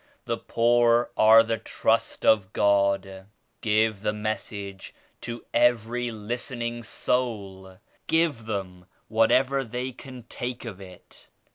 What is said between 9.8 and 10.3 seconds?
can